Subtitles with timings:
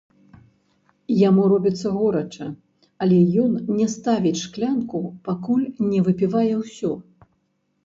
[1.29, 2.47] Яму робіцца горача,
[3.07, 3.51] але ён
[3.83, 4.97] не ставіць шклянку,
[5.31, 6.91] пакуль не выпівае ўсё.